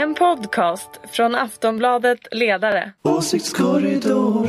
[0.00, 2.92] En podcast från Aftonbladet Ledare.
[3.02, 4.46] Åsiktskorridor.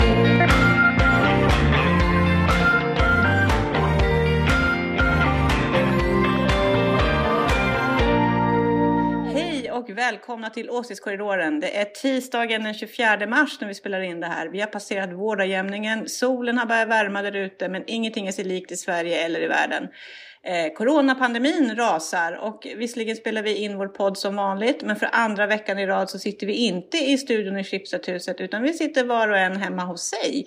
[9.34, 11.60] Hej och välkomna till Åsiktskorridoren.
[11.60, 14.48] Det är tisdagen den 24 mars när vi spelar in det här.
[14.48, 18.72] Vi har passerat vårdagjämningen, solen har börjat värma där ute men ingenting är sig likt
[18.72, 19.88] i Sverige eller i världen.
[20.44, 25.48] Eh, coronapandemin rasar och visserligen spelar vi in vår podd som vanligt men för andra
[25.48, 29.28] veckan i rad så sitter vi inte i studion i Schibstedhuset utan vi sitter var
[29.28, 30.46] och en hemma hos sig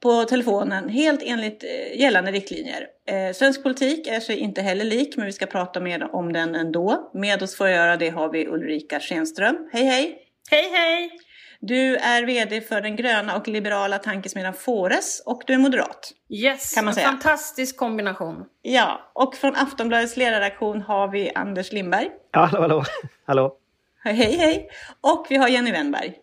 [0.00, 2.86] på telefonen helt enligt eh, gällande riktlinjer.
[3.08, 6.54] Eh, svensk politik är sig inte heller lik men vi ska prata mer om den
[6.54, 7.10] ändå.
[7.14, 9.68] Med oss för att göra det har vi Ulrika Schenström.
[9.72, 10.18] Hej hej!
[10.50, 11.25] Hej hej!
[11.60, 16.12] Du är VD för den gröna och liberala tankesmedjan Fores och du är moderat.
[16.28, 17.06] Yes, Kan man en säga.
[17.08, 18.44] fantastisk kombination.
[18.62, 22.10] Ja, och från Aftonbladets ledarredaktion har vi Anders Lindberg.
[22.32, 22.84] Ja, hallå, hallå.
[23.26, 23.56] hallå.
[24.04, 24.68] Hej hej!
[25.00, 26.14] Och vi har Jenny Wennberg.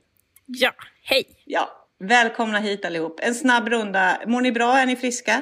[0.45, 0.71] Ja,
[1.03, 1.25] hej!
[1.45, 3.19] Ja, välkomna hit allihop.
[3.23, 4.17] En snabb runda.
[4.27, 4.77] Mår ni bra?
[4.77, 5.41] Är ni friska?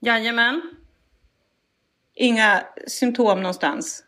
[0.00, 0.62] Jajamän.
[2.14, 4.04] Inga symptom någonstans?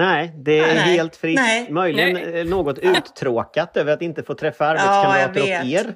[0.00, 0.76] Nej, det är Nej.
[0.76, 1.40] helt fritt.
[1.40, 1.70] Nej.
[1.70, 2.40] Möjligen Nej.
[2.40, 5.62] eh, något uttråkat över att inte få träffa jag arbetskamrater vet.
[5.62, 5.94] och er.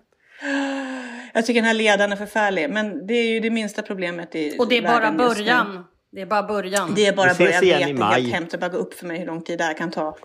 [1.34, 4.56] Jag tycker den här ledaren är förfärlig, men det är ju det minsta problemet i
[4.58, 5.84] Och det är bara början.
[6.12, 6.92] Det är bara början.
[6.96, 7.80] Det är bara Vi ses början.
[7.80, 8.52] Jag igen vet, i det är helt hemskt.
[8.52, 10.16] Det bara gå upp för mig hur lång tid det här kan ta.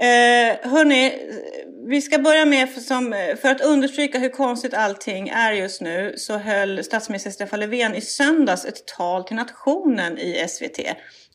[0.00, 1.12] Eh, hörni,
[1.88, 6.14] vi ska börja med, för, som, för att understryka hur konstigt allting är just nu,
[6.16, 10.78] så höll statsminister Stefan Löfven i söndags ett tal till nationen i SVT.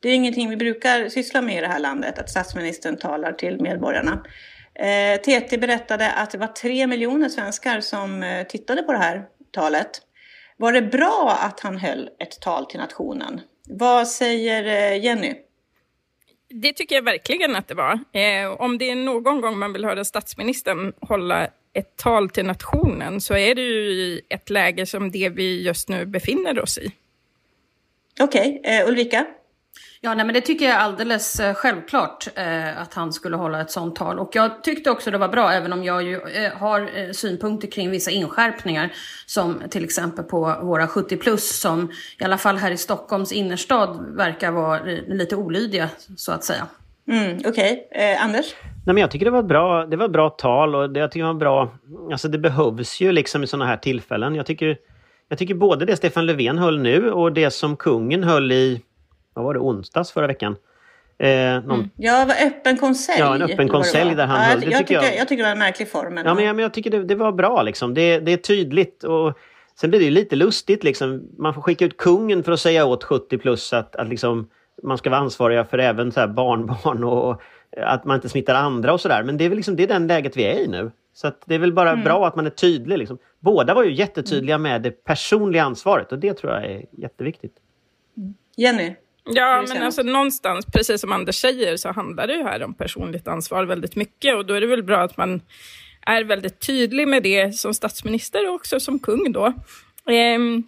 [0.03, 3.61] Det är ingenting vi brukar syssla med i det här landet, att statsministern talar till
[3.61, 4.23] medborgarna.
[4.75, 9.25] Eh, TT berättade att det var tre miljoner svenskar som eh, tittade på det här
[9.51, 9.89] talet.
[10.57, 13.41] Var det bra att han höll ett tal till nationen?
[13.69, 15.33] Vad säger eh, Jenny?
[16.49, 17.93] Det tycker jag verkligen att det var.
[17.93, 23.21] Eh, om det är någon gång man vill höra statsministern hålla ett tal till nationen
[23.21, 26.91] så är det ju i ett läge som det vi just nu befinner oss i.
[28.19, 29.25] Okej, eh, Ulrika?
[30.05, 33.61] Ja, nej, men det tycker jag är alldeles eh, självklart eh, att han skulle hålla
[33.61, 34.19] ett sånt tal.
[34.19, 37.67] Och jag tyckte också det var bra, även om jag ju eh, har eh, synpunkter
[37.67, 38.93] kring vissa inskärpningar.
[39.25, 44.15] Som till exempel på våra 70 plus som i alla fall här i Stockholms innerstad
[44.15, 46.67] verkar vara eh, lite olydiga så att säga.
[47.07, 48.45] Mm, Okej, eh, Anders?
[48.85, 50.99] Nej, men jag tycker det var ett bra, det var ett bra tal och det,
[50.99, 51.73] jag tycker det var bra...
[52.11, 54.35] Alltså det behövs ju liksom i sådana här tillfällen.
[54.35, 54.77] Jag tycker,
[55.29, 58.81] jag tycker både det Stefan Löfven höll nu och det som kungen höll i...
[59.33, 59.59] Vad var det?
[59.59, 60.55] Onsdags förra veckan?
[61.17, 63.19] Eh, någon, Ja, var öppen konselj.
[63.19, 64.61] Ja, en öppen konselj där han ja, höll.
[64.63, 66.13] jag, Det jag, tycker jag- jag tycker det var en märklig form.
[66.13, 67.93] Men, Ja, men, jag- men jag tycker det, det var bra liksom.
[67.93, 69.37] Det, det är tydligt och
[69.79, 71.29] sen blir det ju lite lustigt liksom.
[71.37, 74.49] Man får skicka ut kungen för att säga åt 70 plus att, att liksom,
[74.83, 77.41] man ska vara ansvariga för även så barnbarn och
[77.77, 79.23] att man inte smittar andra och sådär.
[79.23, 80.91] Men det är väl liksom, det är den läget vi är i nu.
[81.15, 82.03] Så det är väl bara Mm.
[82.03, 82.97] bra att man är tydlig.
[82.97, 83.17] Liksom.
[83.39, 87.53] Båda var ju jättetydliga med det personliga ansvaret och det tror jag är jätteviktigt.
[88.57, 88.95] Jenny?
[89.25, 93.27] Ja, men alltså någonstans, precis som Anders säger, så handlar det ju här om personligt
[93.27, 95.41] ansvar väldigt mycket och då är det väl bra att man
[96.05, 99.53] är väldigt tydlig med det som statsminister och också som kung då.
[100.09, 100.63] Ehm,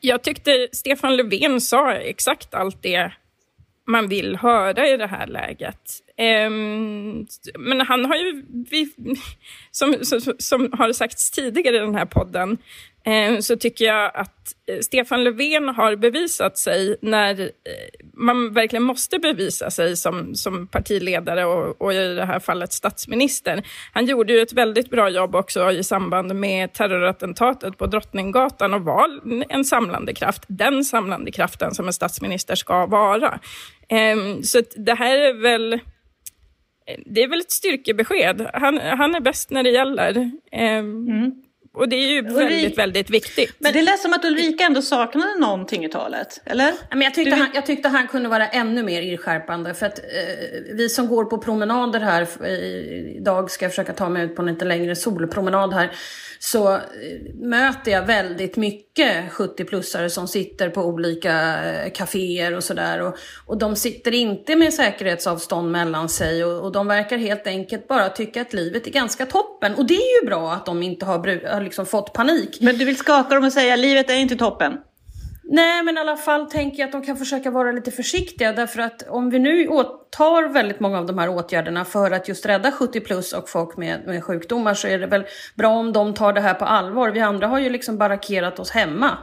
[0.00, 3.12] jag tyckte Stefan Löfven sa exakt allt det
[3.86, 6.00] man vill höra i det här läget.
[6.16, 7.26] Ehm,
[7.58, 8.44] men han har ju,
[9.70, 9.94] som,
[10.38, 12.58] som, har sagts tidigare i den här podden,
[13.04, 17.48] Eh, så tycker jag att eh, Stefan Löfven har bevisat sig när eh,
[18.14, 23.62] man verkligen måste bevisa sig som, som partiledare och, och i det här fallet statsminister.
[23.92, 28.82] Han gjorde ju ett väldigt bra jobb också i samband med terrorattentatet på Drottninggatan och
[28.82, 29.08] var
[29.48, 33.40] en samlande kraft, den samlande kraften som en statsminister ska vara.
[34.42, 35.80] Så det här är väl
[37.06, 38.50] det är väl ett styrkebesked.
[38.54, 40.30] Han, han är bäst när det gäller.
[40.52, 41.32] Mm.
[41.74, 43.54] Och det är ju väldigt, väldigt viktigt.
[43.58, 46.66] Men det lät som att Ulrika ändå saknade någonting i talet, eller?
[46.66, 49.74] Ja, Men jag, tyckte Du han, jag tyckte han kunde vara ännu mer irrskärpande.
[49.74, 50.04] För att eh,
[50.74, 52.46] vi som går på promenader här,
[53.16, 55.90] idag ska jag försöka ta mig ut på en lite längre solpromenad här.
[56.38, 56.80] Så eh,
[57.34, 63.00] möter jag väldigt mycket 70-plussare som sitter på olika eh, kaféer och sådär.
[63.00, 63.16] Och,
[63.46, 68.08] och de sitter inte med säkerhetsavstånd mellan sig och, och de verkar helt enkelt bara
[68.08, 69.74] tycka att livet är ganska toppen.
[69.74, 72.58] Och det är ju bra att de inte har, har liksom fått panik.
[72.60, 74.78] Men du vill skaka dem och säga livet är inte toppen?
[75.44, 78.80] Nej, men i alla fall tänker jag att de kan försöka vara lite försiktiga därför
[78.82, 82.72] att om vi nu åtar väldigt många av de här åtgärderna för att just rädda
[82.72, 85.24] 70 plus och folk med, med sjukdomar så är det väl
[85.54, 87.10] bra om de tar det här på allvar.
[87.10, 89.18] Vi andra har ju liksom barrikerat oss hemma.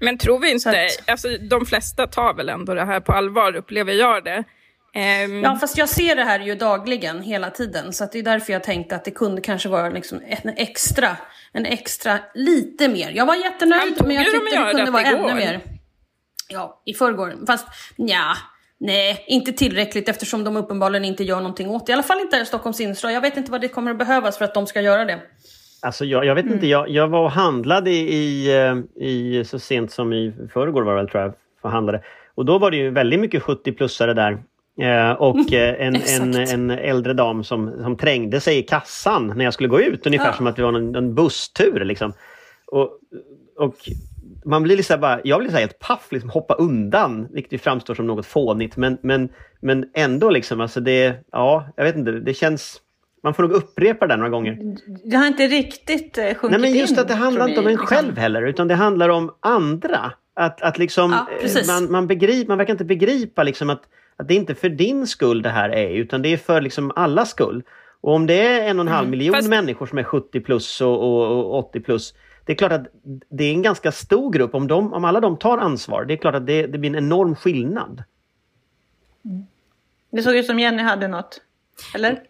[0.00, 3.56] Men tror vi inte, att- alltså de flesta tar väl ändå det här på allvar,
[3.56, 4.44] upplever jag det.
[4.94, 7.92] Ehm, Ja, fast jag ser det här ju dagligen, hela tiden.
[7.92, 11.16] Så att det är därför jag tänkte att det kunde kanske vara liksom en extra,
[11.52, 13.10] en extra, lite mer.
[13.10, 15.30] Jag var jättenöjd, men jag tyckte det kunde vara igår.
[15.30, 15.60] ännu mer.
[16.48, 17.46] Ja, i förrgår.
[17.46, 18.36] Fast ja,
[18.80, 21.90] nej, inte tillräckligt eftersom de uppenbarligen inte gör någonting åt det.
[21.90, 23.12] I alla fall inte här i Stockholms innerstad.
[23.12, 25.20] Jag vet inte vad det kommer att behövas för att de ska göra det.
[25.82, 29.92] Alltså jag, jag vet inte, jag, jag var och handlade i, eh, i, så sent
[29.92, 32.02] som i förrgår var det väl tror jag, handlade.
[32.34, 34.42] Och då var det ju väldigt mycket 70-plussare där.
[34.80, 39.44] Eh, och eh, en, en, en äldre dam som, som trängde sig i kassan när
[39.44, 40.06] jag skulle gå ut.
[40.06, 40.32] Ungefär Ja.
[40.32, 41.84] som att det var en, en busstur.
[41.84, 42.12] Liksom.
[42.66, 42.90] Och,
[43.56, 43.74] och
[44.44, 48.06] man blir liksom bara, jag blir så helt paff, liksom hoppa undan, vilket framstår som
[48.06, 48.76] något fånigt.
[48.76, 49.28] Men, men,
[49.60, 52.80] men ändå liksom, alltså det, ja, jag vet inte, det känns...
[53.22, 54.58] Man får nog upprepa det några gånger.
[55.10, 57.66] Det har inte riktigt eh, sjunkit Nej men just in, att det handlar inte om
[57.66, 57.86] en liksom.
[57.86, 60.12] själv heller utan det handlar om andra.
[60.34, 63.82] Att, att liksom, Ja, man, man, begrip, man verkar inte begripa liksom att,
[64.18, 67.30] att det inte för din skull det här är utan det är för liksom allas
[67.30, 67.62] skull.
[68.00, 70.80] Och om det är en och en halv miljon Fast- människor som är 70 plus
[70.80, 72.14] och, och, och 80 plus.
[72.44, 72.86] Det är klart att
[73.28, 74.54] det är en ganska stor grupp.
[74.54, 76.96] Om, de, om alla de tar ansvar, det är klart att det, det blir en
[76.96, 78.02] enorm skillnad.
[80.10, 81.40] Det såg ut som Jenny hade något.
[81.94, 82.22] Eller?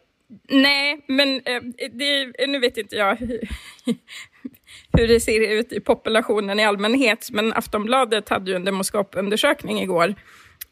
[0.49, 1.63] Nej, men eh,
[1.93, 3.17] det, nu vet inte jag
[4.93, 10.15] hur det ser ut i populationen i allmänhet, men Aftonbladet hade ju en demoskopundersökning igår,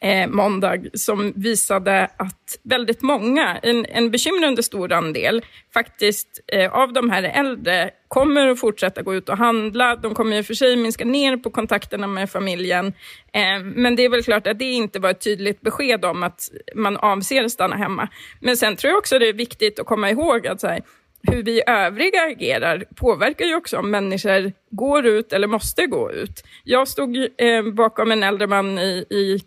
[0.01, 5.45] eh, måndag, som visade att väldigt många, en, en bekymrande stor andel,
[5.75, 9.97] faktiskt eh, av de här äldre kommer att fortsätta gå ut och handla.
[9.97, 12.87] De kommer i och för sig minska ner på kontakterna med familjen,
[13.33, 16.51] eh, men det är väl klart att det inte var ett tydligt besked om att
[16.75, 18.09] man avser att stanna hemma.
[18.41, 20.83] Men sen tror jag också det är viktigt att komma ihåg att så här,
[21.23, 26.45] hur vi övriga agerar påverkar ju också om människor går ut eller måste gå ut.
[26.65, 29.41] Jag stod eh, bakom en äldre man i, i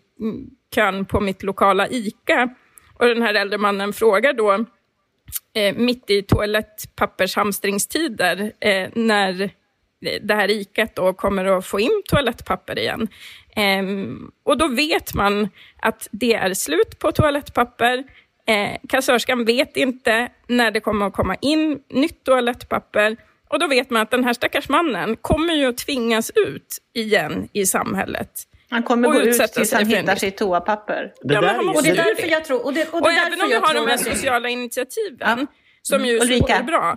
[0.74, 2.48] kön på mitt lokala ICA
[2.94, 4.64] och den här äldre mannen frågar då
[5.54, 9.50] eh, mitt i toalettpappershamstringstider eh, när
[10.22, 13.08] det här ICA då kommer att få in toalettpapper igen.
[13.56, 15.48] Ehm, och då vet man
[15.82, 18.04] att det är slut på toalettpapper.
[18.46, 23.16] Eh, kassörskan vet inte när det kommer att komma in nytt toalettpapper.
[23.48, 27.48] Och då vet man att den här stackars mannen kommer ju att tvingas ut igen
[27.52, 28.30] i samhället.
[28.70, 31.12] Han kommer Och gå ut tills sig han hittar sitt toapapper.
[31.22, 32.28] Det Ja, men Och det är därför det.
[32.28, 32.64] jag tror...
[32.64, 35.18] Och det, och Och, det är därför även om vi har de här sociala initiativen,
[35.40, 35.46] Ja.
[35.82, 36.96] som ju är så bra,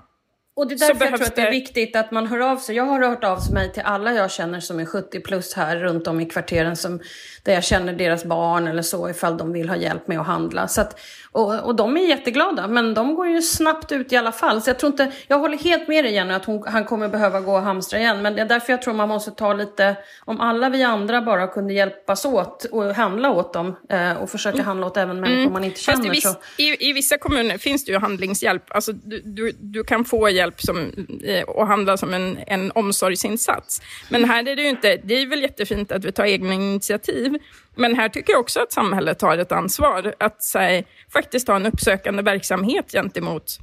[0.56, 2.76] Och det är därför jag tror att det är viktigt att man hör av sig.
[2.76, 6.08] Jag har hört av mig till alla jag känner som är 70 plus här runt
[6.08, 7.00] om i kvarteren som,
[7.44, 10.68] där jag känner deras barn eller så ifall de vill ha hjälp med att handla.
[10.68, 11.00] Så att,
[11.32, 14.62] och, och de är jätteglada men de går ju snabbt ut i alla fall.
[14.62, 17.40] Så jag tror inte, jag håller helt med dig Jenny att hon, han kommer behöva
[17.40, 18.22] gå och hamstra igen.
[18.22, 19.96] Men det är därför jag tror man måste ta lite,
[20.26, 24.64] om alla vi andra bara kunde hjälpas åt och handla åt dem eh, och försöka
[24.64, 26.10] handla åt även människor man inte Fast i, känner.
[26.10, 26.36] viss, så.
[26.58, 28.64] i, i vissa kommuner finns det ju handlingshjälp.
[28.68, 30.92] Alltså, du, du, du kan få hjälp som,
[31.24, 33.81] eh, och handla som en, en omsorgsinsats.
[34.10, 37.38] Men här är det ju inte, det är väl jättefint att vi tar egna initiativ.
[37.75, 41.66] Men här tycker jag också att samhället har ett ansvar att här, faktiskt ha en
[41.66, 43.60] uppsökande verksamhet gentemot,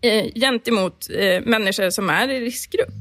[0.00, 2.94] eh, gentemot eh, människor som är i riskgrupp.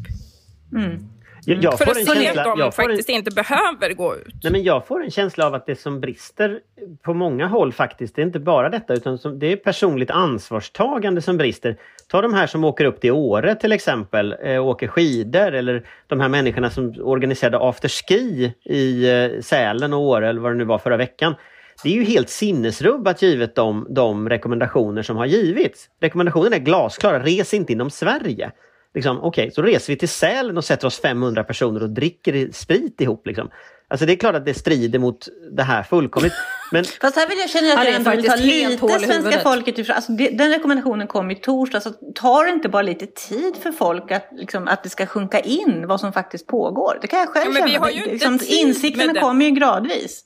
[1.45, 4.15] Jag, jag För får att en se att de får en, faktiskt inte behöver gå
[4.15, 4.33] ut.
[4.43, 6.59] Nej, men jag får en känsla av att det som brister
[7.01, 11.21] på många håll faktiskt, det är inte bara detta utan som, det är personligt ansvarstagande
[11.21, 11.77] som brister.
[12.07, 16.19] Ta de här som åker upp till Åre till exempel, eh, åker skidor eller de
[16.19, 20.77] här människorna som organiserade afterski i eh, Sälen och Åre eller vad det nu var
[20.77, 21.35] förra veckan.
[21.83, 25.89] Det är ju helt sinnesrubbat givet de, de rekommendationer som har givits.
[26.01, 28.51] Rekommendationen är glasklara, res inte inom Sverige.
[28.93, 33.01] Liksom, Okej, så reser vi till Sälen och sätter oss 500 personer och dricker sprit
[33.01, 33.27] ihop.
[33.27, 33.49] Liksom.
[33.87, 36.33] Alltså det är klart att det strider mot det här fullkomligt.
[36.71, 39.77] Men Fast här vill jag känna att jag är ändå vill ta lite svenska folket
[39.79, 39.95] ifrån.
[39.95, 41.83] Alltså det, den rekommendationen kom i torsdags.
[41.83, 45.39] Så tar det inte bara lite tid för folk att, liksom, att det ska sjunka
[45.39, 46.97] in vad som faktiskt pågår?
[47.01, 47.85] Det kan jag själv Ja, vi känna.
[47.85, 50.21] har ju inte liksom, insikterna kommer ju gradvis.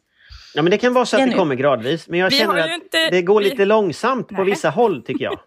[0.53, 1.31] Ja, men det kan vara så att Jenny.
[1.31, 2.07] det kommer gradvis.
[2.07, 4.45] Men jag Vi känner att inte- det går vi- lite långsamt på Nej.
[4.45, 5.39] vissa håll tycker jag.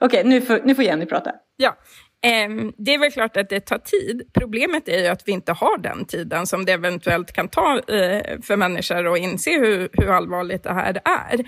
[0.00, 1.32] Okej, nu, får, nu får Jenny prata.
[1.56, 1.76] Ja,
[2.22, 4.22] ehm, det är väl klart att det tar tid.
[4.32, 8.40] Problemet är ju att vi inte har den tiden som det eventuellt kan ta eh,
[8.42, 11.44] för människor att inse hur, hur allvarligt det här är.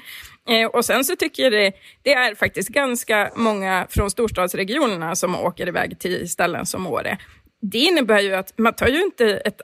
[0.48, 5.36] Eh, och sen så tycker jag det, det är faktiskt ganska många från storstadsregionerna som
[5.36, 7.18] åker iväg till ställen som Åre.
[7.60, 9.60] Det innebär ju att man tar ju inte ett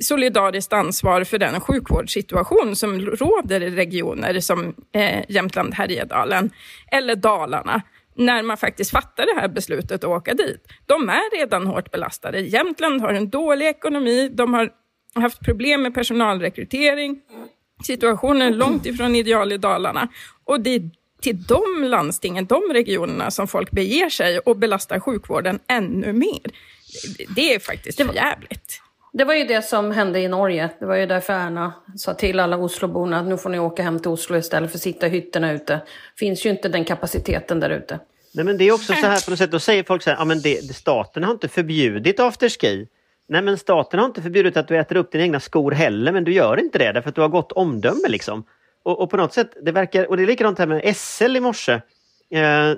[0.00, 6.50] solidariskt ansvar för den sjukvårdssituation som råder i regioner som eh, Jämtland, Härjedalen
[6.90, 7.82] eller Dalarna
[8.14, 10.66] när man faktiskt fattar det här beslutet att åka dit.
[10.86, 12.40] De är redan hårt belastade.
[12.40, 14.70] Jämtland har en dålig ekonomi, de har
[15.14, 17.20] haft problem med personalrekrytering.
[17.84, 20.08] situationen är långt ifrån ideal i Dalarna.
[20.44, 25.58] Och det är till de landstingen, de regionerna som folk beger sig och belastar sjukvården
[25.66, 26.40] ännu mer.
[27.36, 28.80] Det är faktiskt jävligt.
[29.12, 30.70] Det var ju det som hände i Norge.
[30.78, 33.98] Det var ju därför Erna sa till alla Osloborna att nu får ni åka hem
[34.00, 35.80] till Oslo istället för att sitta i hytterna ute.
[36.16, 37.98] Finns ju inte den kapaciteten där ute.
[38.34, 40.16] Nej men det är också så här på något sätt, då säger folk så här,
[40.16, 42.88] ja men det, staten har inte förbjudit afterski.
[43.28, 46.24] Nej men staten har inte förbjudit att du äter upp dina egna skor heller men
[46.24, 48.44] du gör inte det därför att du har gott omdöme liksom.
[48.82, 51.40] Och, och på något sätt, det verkar, och det är likadant här med SL i
[51.40, 51.80] morse.
[52.30, 52.70] Eh,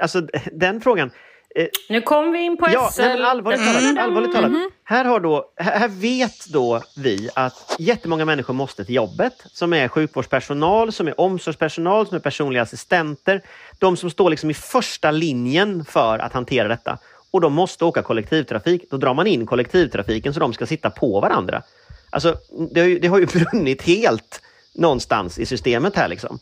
[0.00, 0.20] alltså
[0.52, 1.10] den frågan.
[1.58, 3.02] Eh, nu kom vi in på ja, SL.
[3.02, 3.98] Nej, allvarligt talat, mm.
[3.98, 4.50] allvarligt talat.
[4.50, 4.70] Mm.
[4.84, 9.88] Här, har då, här vet då vi att jättemånga människor måste till jobbet som är
[9.88, 13.42] sjukvårdspersonal, som är omsorgspersonal, som är personliga assistenter.
[13.78, 16.98] De som står liksom i första linjen för att hantera detta.
[17.30, 18.90] Och de måste åka kollektivtrafik.
[18.90, 21.62] Då drar man in kollektivtrafiken så de ska sitta på varandra.
[22.10, 22.36] Alltså,
[22.70, 24.42] det har ju, det har ju brunnit helt
[24.74, 26.08] någonstans i systemet här.
[26.08, 26.38] Liksom.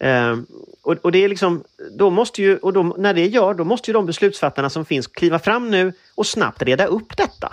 [0.00, 0.36] Eh,
[0.82, 1.64] och, och, det är liksom,
[1.98, 5.06] då måste ju, och då, när det gör, då måste ju de beslutsfattarna som finns
[5.06, 7.52] kliva fram nu och snabbt reda upp detta.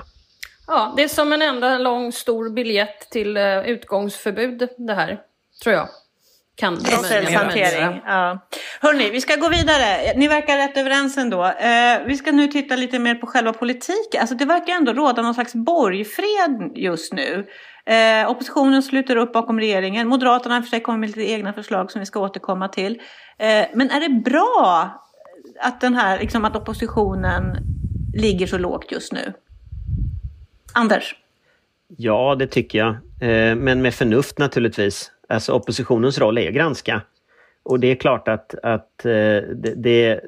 [0.67, 5.21] Ja, det är som en enda lång stor biljett till uh, utgångsförbud det här,
[5.63, 5.87] tror jag.
[6.57, 8.01] Kan Processhantering.
[8.05, 8.47] Ja.
[8.81, 10.13] Hörni, vi ska gå vidare.
[10.15, 11.45] Ni verkar rätt överens ändå.
[11.45, 14.21] Eh, vi ska nu titta lite mer på själva politiken.
[14.21, 17.47] Alltså det verkar ändå råda någon slags borgfred just nu.
[17.85, 20.07] Eh, oppositionen sluter upp bakom regeringen.
[20.07, 23.01] Moderaterna har för sig kommit med lite egna förslag som vi ska återkomma till.
[23.37, 24.89] Eh, men är det bra
[25.61, 27.57] att, den här, liksom att oppositionen
[28.13, 29.33] ligger så lågt just nu?
[30.73, 31.15] Anders?
[31.97, 32.89] Ja, det tycker jag.
[33.21, 35.11] Eh, men med förnuft naturligtvis.
[35.29, 37.01] Alltså oppositionens roll är att granska.
[37.63, 39.11] Och det är klart att, att eh,
[39.55, 40.21] det, det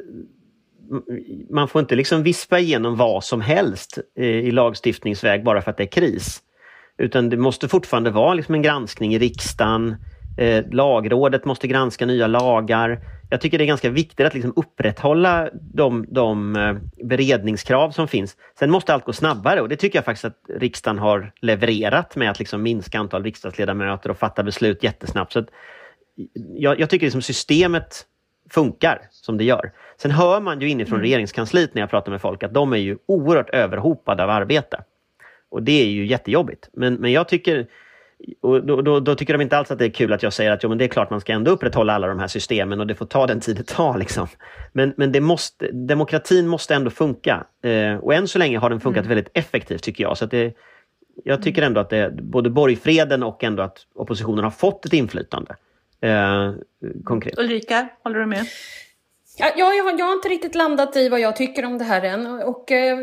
[1.50, 5.78] man får inte liksom vispa igenom vad som helst eh, i lagstiftningsväg bara för att
[5.78, 6.42] det är kris.
[6.98, 9.96] Utan det måste fortfarande vara liksom en granskning i riksdagen.
[10.40, 13.00] Eh, lagrådet måste granska nya lagar.
[13.30, 18.38] Jag tycker det är ganska viktigt att liksom upprätthålla de, de eh, beredningskrav som finns.
[18.60, 22.32] Sen måste allt gå snabbare och det tycker jag faktiskt att riksdagen har levererat med
[22.32, 25.34] att liksom minska antal riksdagsledamöter och fatta beslut jättesnabbt.
[25.34, 25.46] Så
[26.56, 28.06] jag, jag tycker liksom systemet
[28.50, 29.72] funkar som det gör.
[30.02, 31.04] Sen hör man ju inifrån mm.
[31.04, 34.84] regeringskansliet när jag pratar med folk att de är ju oerhört överhopade av arbete.
[35.52, 36.70] Och det är ju jättejobbigt.
[36.74, 37.68] Men, men jag tycker
[38.42, 40.52] och då, då, då, tycker de inte alls att det är kul att jag säger
[40.52, 42.88] att jo, men det är klart man ska ändå upprätthålla alla de här systemen och
[42.88, 43.98] det får ta den tid det tar.
[43.98, 44.28] Liksom.
[44.74, 47.46] Men, men det måste, demokratin måste ändå funka.
[47.64, 49.16] Eh, och än så länge har den funkat mm.
[49.16, 50.18] väldigt effektivt tycker jag.
[50.18, 50.54] Så det,
[51.24, 55.56] jag tycker ändå att det, både borgfreden och ändå att oppositionen har fått ett inflytande.
[56.02, 56.54] Eh,
[57.04, 57.40] konkret.
[57.40, 58.46] Ulrika, håller du med?
[59.42, 62.28] Ja, jag, jag har inte riktigt landat i vad jag tycker om det här än.
[62.44, 62.98] Och, eh,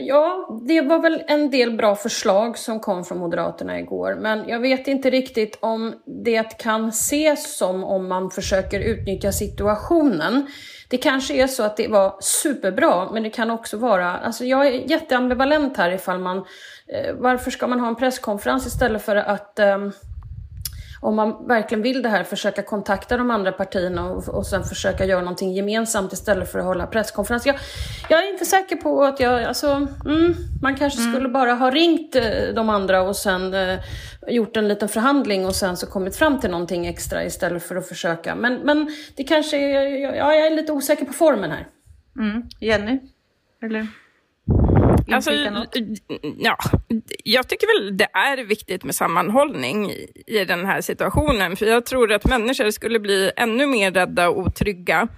[0.00, 4.16] ja, det var väl en del bra förslag som kom från Moderaterna igår.
[4.20, 10.46] Men jag vet inte riktigt om det kan ses som om man försöker utnyttja situationen.
[10.88, 14.18] Det kanske är så att det var superbra, men det kan också vara...
[14.18, 16.36] Alltså jag är jätteambivalent här ifall man...
[16.38, 19.58] Eh, varför ska man ha en presskonferens istället för att...
[19.58, 19.78] Eh,
[21.02, 25.04] om man verkligen vill det här, försöka kontakta de andra partierna och, och sen försöka
[25.04, 27.46] göra någonting gemensamt istället för att hålla presskonferens.
[27.46, 27.56] Jag,
[28.08, 31.12] jag är inte säker på att jag, alltså, mm, man kanske mm.
[31.12, 32.22] skulle bara ha ringt eh,
[32.54, 33.78] de andra och sen eh,
[34.28, 37.88] gjort en liten förhandling och sen så kommit fram till någonting extra istället för att
[37.88, 38.34] försöka.
[38.34, 39.82] Men, men det kanske är,
[40.16, 41.66] ja, jag är lite osäker på formen här.
[42.18, 42.42] Mm.
[42.60, 43.00] Jenny?
[43.62, 43.86] Eller?
[45.10, 45.30] Alltså,
[46.38, 46.58] ja,
[47.24, 49.90] jag tycker väl det är viktigt med sammanhållning
[50.26, 54.38] i den här situationen, för jag tror att människor skulle bli ännu mer rädda och
[54.38, 55.08] otrygga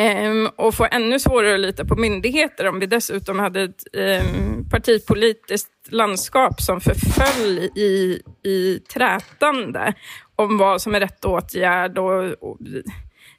[0.00, 4.68] Um, och få ännu svårare att lita på myndigheter om vi dessutom hade ett um,
[4.70, 9.94] partipolitiskt landskap som förföll i, i trätande
[10.36, 12.58] om vad som är rätt åtgärd och, och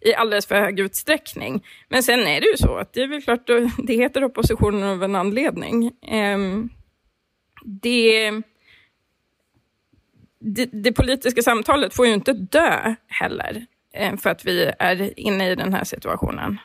[0.02, 1.66] i alldeles för hög utsträckning.
[1.90, 3.48] Men sen är det ju så att det är väl klart,
[3.88, 5.92] det heter oppositionen av en anledning.
[6.08, 6.70] Ehm,
[7.66, 8.32] det,
[10.40, 15.52] det, det politiska samtalet får ju inte dö heller ehm, för att vi är inne
[15.52, 16.58] i den här situationen.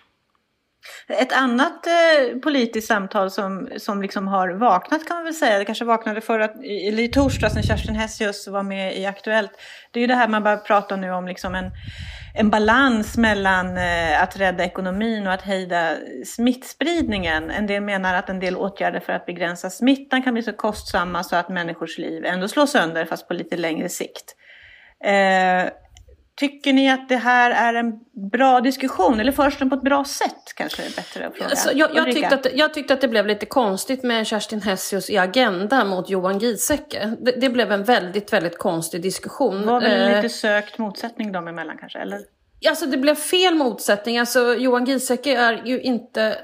[1.08, 5.64] Ett annat eh, politiskt samtal som, som liksom har vaknat kan man väl säga, det
[5.64, 9.50] kanske vaknade förra, eller i torsdags när Kerstin Hessius var med i Aktuellt.
[9.90, 11.70] Det är ju det här man börjar prata nu om liksom en,
[12.34, 17.50] en balans mellan eh, att rädda ekonomin och att hejda smittspridningen.
[17.50, 21.24] En del menar att en del åtgärder för att begränsa smittan kan bli så kostsamma
[21.24, 24.36] så att människors liv ändå slås sönder fast på lite längre sikt.
[25.04, 25.72] Eh,
[26.34, 27.92] Tycker ni att det här är en
[28.32, 30.52] bra diskussion eller förs den på ett bra sätt?
[30.56, 31.50] Kanske är bättre att fråga.
[31.50, 35.10] Alltså, jag, jag, tyckte att, jag tyckte att det blev lite konstigt med Kerstin Hessius
[35.10, 37.16] i Agenda mot Johan Giesecke.
[37.20, 39.66] Det, det blev en väldigt, väldigt konstig diskussion.
[39.66, 41.98] Var väl Eh, lite sökt motsättning dem emellan kanske?
[41.98, 42.20] Eller?
[42.68, 44.18] Alltså det blev fel motsättning.
[44.18, 46.38] Alltså Johan Giesecke är ju inte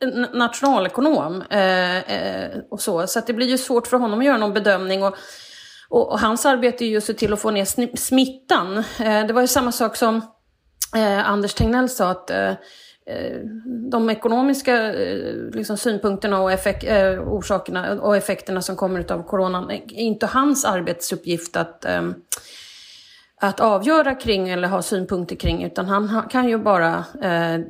[0.00, 3.06] eh, nationalekonom eh, eh, och så.
[3.06, 5.02] Så det blir ju svårt för honom att göra någon bedömning.
[5.02, 5.16] Och,
[5.90, 8.76] och, och hans arbete är ju att se till att få ner smittan.
[8.78, 10.16] Eh, det var ju samma sak som
[10.96, 12.50] eh, Anders Tegnell sa att eh,
[13.06, 13.40] eh
[13.90, 19.70] de ekonomiska eh, liksom synpunkterna och effek- eh, orsakerna och effekterna som kommer av coronan
[19.70, 22.02] är inte hans arbetsuppgift att eh,
[23.42, 27.60] att avgöra kring eller ha synpunkter kring, utan han kan ju bara eh,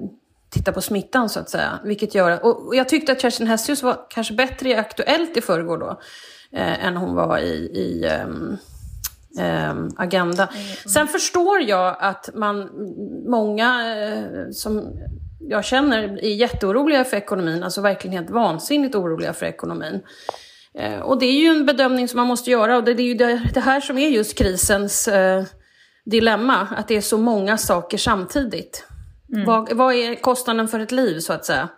[0.51, 1.79] titta på smittan så att säga.
[1.85, 5.41] Vilket gör, och och jag tyckte att Kerstin Hessius var kanske bättre i Aktuellt i
[5.41, 6.01] förrgår då,
[6.53, 8.05] eh, än hon var i, i
[9.39, 10.49] ehm, Agenda.
[10.87, 12.71] Sen förstår jag att man,
[13.29, 14.99] många eh, som
[15.41, 20.01] jag känner är jätteoroliga för ekonomin, alltså verkligen helt vansinnigt oroliga för ekonomin.
[20.75, 23.15] Eh, Och det är ju en bedömning som man måste göra och det är ju
[23.55, 25.45] det, här som är just krisens eh,
[26.05, 28.85] dilemma, att det är så många saker samtidigt.
[29.47, 31.69] Vad, vad är kostnaden för ett liv så att säga?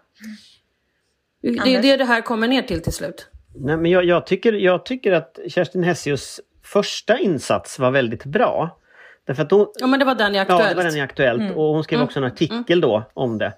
[1.42, 3.26] Det är det det här kommer ner till till slut.
[3.54, 8.78] Nej, men jag, jag, tycker, jag tycker att Kerstin Hessius första insats var väldigt bra.
[9.26, 10.68] Därför att hon, Ja men det var den i Ja, Aktuellt.
[10.68, 13.52] det var den i Aktuellt och hon skrev också en artikel då om det.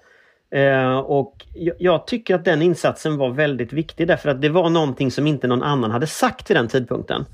[0.59, 4.69] Eh, och jag, jag tycker att den insatsen var väldigt viktig därför att det var
[4.69, 7.25] någonting som inte någon annan hade sagt vid den tidpunkten.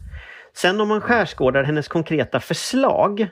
[0.53, 3.27] Sen om man skärskådar hennes konkreta förslag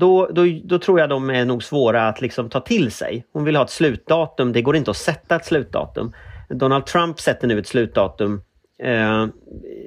[0.00, 3.26] då, då, då tror jag de är nog svåra att liksom ta till sig.
[3.32, 6.12] Hon vill ha ett slutdatum, det går inte att sätta ett slutdatum.
[6.48, 8.42] Donald Trump sätter nu ett slutdatum.
[8.82, 9.26] Eh,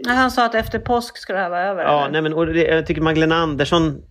[0.08, 1.84] Han sa att efter påsk ska det här vara över.
[1.84, 2.12] Ja, eller?
[2.12, 4.01] nej men, och det, jag tycker Magdalena Andersson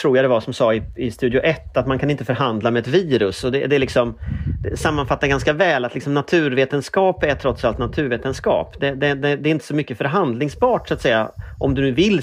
[0.00, 2.70] tror jag det var som sa i, i Studio 1 att man kan inte förhandla
[2.70, 3.44] med ett virus.
[3.44, 4.18] Och det, det, är liksom,
[4.62, 8.80] det sammanfattar ganska väl att liksom naturvetenskap är trots allt naturvetenskap.
[8.80, 12.22] Det, det, det, är inte så mycket förhandlingsbart så att säga om du nu vill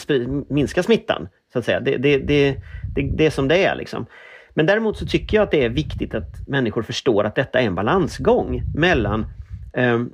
[0.50, 1.28] minska smittan.
[1.54, 1.80] Så att säga.
[1.80, 2.56] Det, det, det,
[2.96, 3.76] det, det är som det är.
[3.76, 4.06] Liksom.
[4.54, 7.66] Men däremot så tycker jag att det är viktigt att människor förstår att detta är
[7.66, 9.26] en balansgång mellan
[9.74, 10.10] ehm,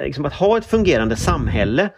[0.00, 1.90] liksom att ha ett fungerande samhälle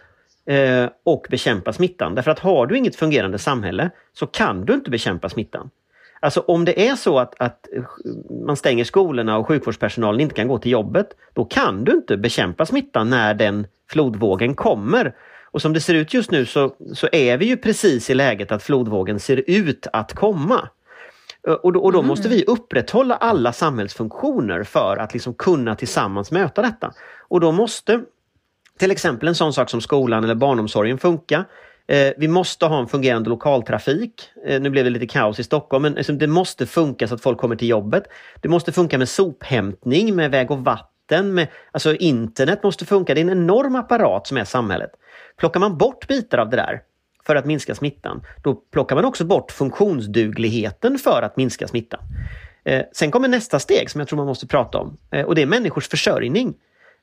[0.45, 2.15] eh, och bekämpa smittan.
[2.15, 5.69] Därför att har du inget fungerande samhälle så kan du inte bekämpa smittan.
[6.19, 7.67] Alltså om det är så att, att
[8.45, 12.65] man stänger skolorna och sjukvårdspersonalen inte kan gå till jobbet, då kan du inte bekämpa
[12.65, 15.15] smittan när den flodvågen kommer.
[15.51, 18.51] Och som det ser ut just nu så, så är vi ju precis i läget
[18.51, 20.69] att flodvågen ser ut att komma.
[21.47, 26.31] Eh, Och då, och då måste vi upprätthålla alla samhällsfunktioner för att liksom kunna tillsammans
[26.31, 26.93] möta detta.
[27.29, 28.01] Och då måste
[28.79, 31.45] till exempel en sån sak som skolan eller barnomsorgen funka.
[31.87, 34.29] Eh, vi måste ha en fungerande lokaltrafik.
[34.47, 37.21] Eh, nu blev det lite kaos i Stockholm, men liksom, det måste funka så att
[37.21, 38.03] folk kommer till jobbet.
[38.41, 43.13] Det måste funka med sophämtning, med väg och vatten, med, alltså internet måste funka.
[43.13, 44.89] Det är en enorm apparat som är samhället.
[45.37, 46.81] Plockar man bort bitar av det där
[47.27, 51.99] för att minska smittan, då plockar man också bort funktionsdugligheten för att minska smittan.
[52.63, 55.41] Eh, sen kommer nästa steg som jag tror man måste prata om eh, och det
[55.41, 56.53] är människors försörjning.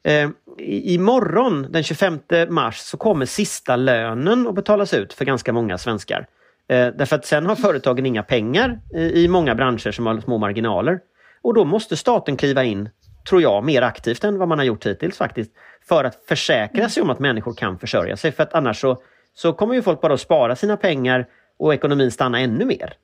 [0.05, 5.79] Eh, Imorgon den 25 mars så kommer sista lönen att betalas ut för ganska många
[5.79, 6.27] svenskar.
[6.69, 10.39] Eh, därför att sen har företagen inga pengar i, i många branscher som har små
[10.39, 11.01] marginaler.
[11.43, 12.89] Och då måste staten kliva in,
[13.29, 15.51] tror jag, mer aktivt än vad man har gjort hittills faktiskt.
[15.89, 18.33] För att försäkra sig om att människor kan försörja sig.
[18.33, 19.03] För att annars så,
[19.35, 21.27] så kommer ju folk bara att spara sina pengar
[21.59, 22.95] och ekonomin stanna ännu mer.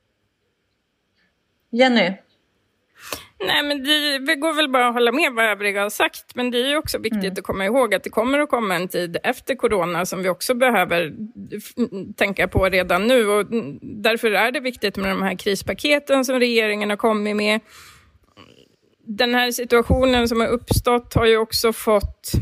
[1.71, 2.13] Jenny?
[3.47, 6.35] Nej, men det, det går väl bara att hålla med vad övriga har sagt.
[6.35, 7.33] Men det är ju också viktigt Mm.
[7.33, 10.55] att komma ihåg att det kommer att komma en tid efter corona som vi också
[10.55, 11.13] behöver
[12.17, 13.27] tänka på redan nu.
[13.27, 13.47] Och
[13.83, 17.61] därför är det viktigt med de här krispaketen som regeringen har kommit med.
[19.07, 22.33] Den här situationen som har uppstått har ju också fått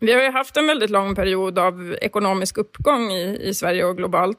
[0.00, 3.96] vi har ju haft en väldigt lång period av ekonomisk uppgång i, i Sverige och
[3.96, 4.38] globalt.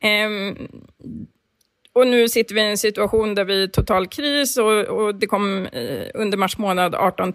[0.00, 0.56] Ehm,
[1.92, 5.14] och nu sitter vi i en situation där vi är i total kris och, och
[5.14, 7.32] det kom eh, under mars månad 18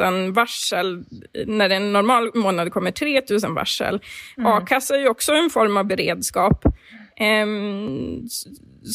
[0.00, 1.04] 000 varsel.
[1.46, 4.00] När en normal månad kommer 3 000 varsel.
[4.44, 6.64] A-kassa är ju också en form av beredskap
[8.26, 8.44] s-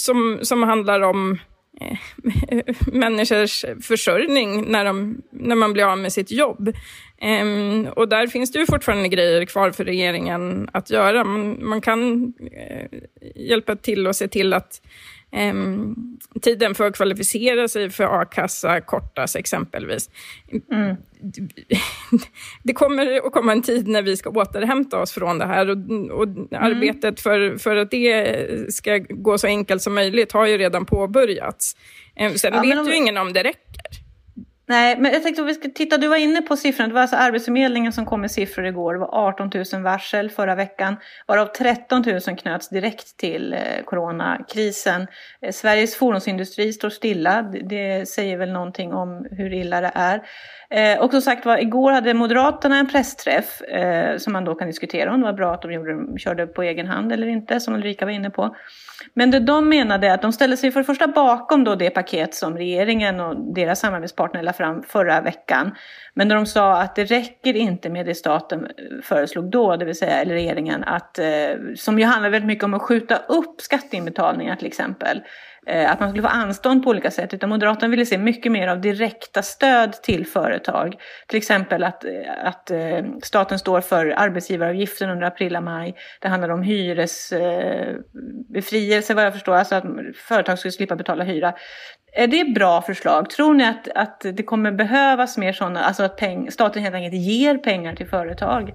[0.04, 1.38] som, som handlar om
[1.82, 1.98] eh,
[2.94, 6.72] människors försörjning när, de, när man blir av med sitt jobb.
[7.22, 11.24] Ehm, och där finns det ju fortfarande grejer kvar för regeringen att göra.
[11.24, 13.00] Man, man kan eh,
[13.36, 14.82] hjälpa till och se till att
[15.32, 20.10] Um, tiden för att kvalificera sig för a-kassa kortas exempelvis.
[20.72, 20.96] Mm.
[22.64, 25.78] Det kommer att komma en tid när vi ska återhämta oss från det här och,
[26.12, 26.48] och mm.
[26.52, 31.76] arbetet för, för att det ska gå så enkelt som möjligt har ju redan påbörjats.
[32.20, 32.88] Um, sen ja, vet om...
[32.88, 33.97] ju ingen om det räcker.
[34.70, 36.88] Nej, men jag tänkte att vi ska titta, du var inne på siffrorna.
[36.88, 38.94] Det var alltså Arbetsförmedlingen som kom med siffror igår.
[38.94, 40.96] Det var 18 000 varsel förra veckan,
[41.28, 45.08] varav 13 000 knöts direkt till eh, coronakrisen.
[45.42, 47.42] Eh, Sveriges fordonsindustri står stilla.
[47.42, 50.22] Det säger väl någonting om hur illa det är.
[50.70, 53.62] Eh, och som sagt var, igår hade Moderaterna en pressträff
[54.18, 56.88] som man då kan diskutera om det var bra att de gjorde, körde på egen
[56.88, 58.56] hand eller inte, som Ulrika var inne på.
[59.14, 61.90] Men det de menade är att de ställde sig för det första bakom då det
[61.90, 65.76] paket som regeringen och deras samarbetspartner fram förra veckan.
[66.14, 68.68] Men när de sa att det räcker inte med det staten
[69.04, 71.28] föreslog då, det vill säga eller regeringen, att, eh,
[71.76, 75.22] som ju handlar väldigt mycket om att skjuta upp skatteinbetalningar till exempel.
[75.68, 77.34] Eh, att man skulle få anstånd på olika sätt.
[77.34, 80.96] Utan Moderaterna ville se mycket mer av direkta stöd till företag.
[81.28, 82.12] Till exempel att, eh,
[82.44, 85.96] att eh, staten står för arbetsgivaravgiften under april och maj.
[86.22, 91.54] Det handlar om hyresbefrielse vad jag förstår, alltså att företag skulle slippa betala hyra.
[92.14, 93.30] Är det bra förslag?
[93.30, 97.24] Tror ni att, att det kommer behövas mer sådana, alltså att peng, staten helt enkelt
[97.24, 98.74] ger pengar till företag?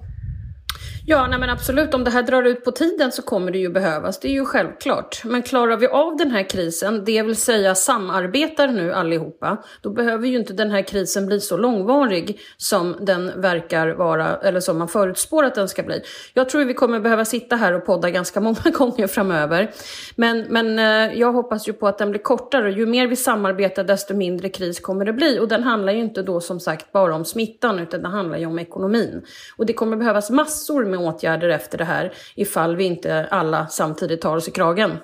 [1.05, 1.93] Ja, nej men absolut.
[1.93, 4.19] Om det här drar ut på tiden så kommer det ju behövas.
[4.19, 5.21] Det är ju självklart.
[5.25, 10.27] Men klarar vi av den här krisen, det vill säga samarbetar nu allihopa, då behöver
[10.27, 14.87] ju inte den här krisen bli så långvarig som den verkar vara, eller som man
[14.87, 16.01] förutspår att den ska bli.
[16.33, 19.71] Jag tror vi kommer behöva sitta här och podda ganska många gånger framöver.
[20.15, 22.71] Men, men eh, jag hoppas ju på att den blir kortare.
[22.71, 25.39] Ju mer vi samarbetar, desto mindre kris kommer det bli.
[25.39, 28.45] Och den handlar ju inte då som sagt bara om smittan, utan det handlar ju
[28.45, 29.25] om ekonomin.
[29.57, 34.21] Och det kommer behövas massor med åtgärder efter det här ifall vi inte alla samtidigt
[34.21, 34.97] tar oss i kragen.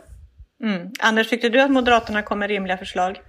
[0.63, 0.89] Mm.
[0.99, 3.21] Anders, tyckte du att Moderaterna kom med rimliga förslag?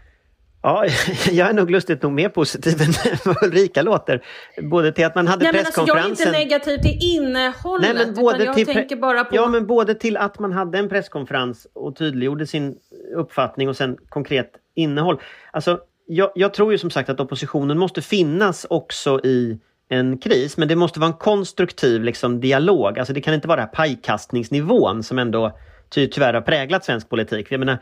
[0.63, 0.85] Ja,
[1.31, 4.25] jag är nog lustigt nog mer positiv än vad Ulrika låter.
[4.63, 6.11] Både till att man hade Nej, presskonferensen...
[6.11, 9.37] Alltså, jag är inte negativ till innehållet, Nej, men både jag till tänker bara på...
[9.37, 12.77] Ja, men både till att man hade en presskonferens och tydliggjorde sin
[13.17, 15.21] uppfattning och sen konkret innehåll.
[15.51, 19.59] Alltså, jag, jag tror ju som sagt att oppositionen måste finnas också i
[19.93, 22.99] en kris, men det måste vara en konstruktiv liksom, dialog.
[22.99, 27.47] Alltså det kan inte vara pajkastningsnivån som ändå ty tyvärr har präglat svensk politik.
[27.51, 27.79] Jag menar,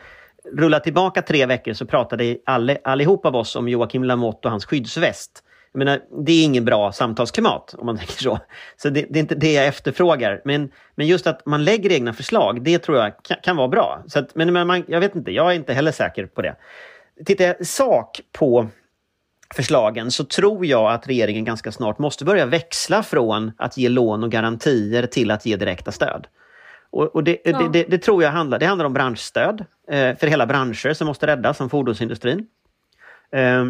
[0.53, 4.66] rulla tillbaka tre veckor så pratade alle, allihop av oss om Joakim Lamotte och hans
[4.66, 5.42] skyddsväst.
[5.73, 8.38] Jag menar, det är ingen bra samtalsklimat om man tänker så.
[8.77, 10.40] Så det, det, är inte det jag efterfrågar.
[10.44, 14.03] Men, men just att man lägger egna förslag, det tror jag kan, kan vara bra.
[14.07, 16.57] Så att, men man, jag vet inte, jag är inte heller säker på det.
[17.27, 18.68] Tittar jag sak på
[19.55, 24.25] förslagen så tror jag att regeringen ganska snart måste börja växla från att ge lån
[24.25, 26.27] och garantier till att ge direkta stöd.
[26.91, 27.59] Och, och det, ja.
[27.59, 31.07] det, det, det, tror jag handlar, det handlar om branschstöd eh, för hela branscher som
[31.07, 32.47] måste räddas, som fordonsindustrin.
[33.33, 33.67] Eh,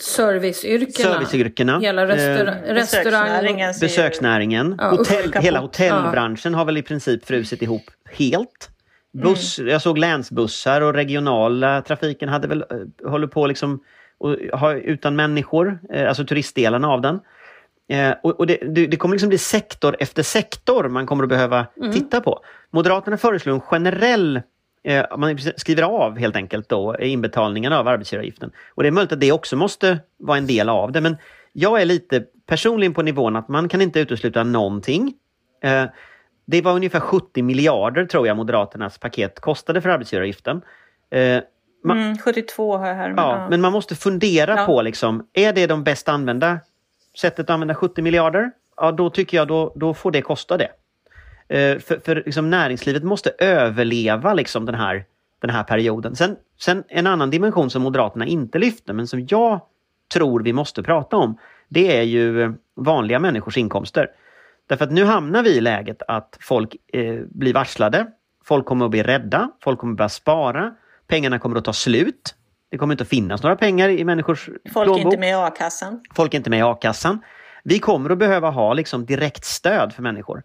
[0.00, 1.14] Serviceyrkena.
[1.14, 1.78] Serviceyrkena.
[1.78, 3.56] Hela restaur eh, restaurang...
[3.80, 4.74] Besöksnäringen.
[4.78, 6.58] Ja, Hotell, hela hotellbranschen ja.
[6.58, 8.70] har väl i princip frusit ihop helt.
[9.12, 9.72] Buss, mm.
[9.72, 13.80] Jag såg länsbussar och regionala trafiken hade väl eh, håller på liksom
[14.18, 17.20] och ha, utan människor, eh, alltså turistdelarna av den.
[17.88, 21.66] Eh, och, och det, det, kommer liksom bli sektor efter sektor man kommer att behöva
[21.76, 21.92] mm.
[21.92, 22.40] titta på.
[22.70, 24.42] Moderaterna föreslår en generell
[24.84, 28.50] eh, man skriver av helt enkelt då inbetalningen av arbetsgivaravgiften.
[28.74, 31.16] Och det är möjligt att det också måste vara en del av det men
[31.52, 35.14] jag är lite personligen på nivån att man kan inte utesluta någonting.
[36.46, 40.62] Det var ungefär 70 miljarder tror jag Moderaternas paket kostade för arbetsgivaravgiften.
[41.84, 43.08] Eh, man, mm, 72 har jag här.
[43.08, 44.66] Men, ja, men man måste fundera ja.
[44.66, 46.58] på, liksom, är det de bäst använda
[47.20, 48.50] sättet att använda 70 miljarder?
[48.76, 50.70] Ja, då tycker jag då, då får det kosta det.
[51.52, 55.04] Uh, för för liksom, näringslivet måste överleva liksom, den, här,
[55.40, 56.16] den här perioden.
[56.16, 59.60] Sen, sen en annan dimension som Moderaterna inte lyfter, men som jag
[60.12, 61.38] tror vi måste prata om,
[61.68, 64.10] det är ju vanliga människors inkomster.
[64.66, 68.06] Därför att nu hamnar vi i läget att folk eh, blir varslade,
[68.44, 70.74] folk kommer att bli rädda, folk kommer att börja spara,
[71.08, 72.34] Pengarna kommer att ta slut.
[72.70, 74.98] Det kommer inte att finnas några pengar i människors Folk plånbok.
[74.98, 76.00] är inte med i a-kassan.
[76.14, 77.20] Folk är inte med i a-kassan.
[77.64, 80.42] Vi kommer att behöva ha liksom direkt stöd för människor.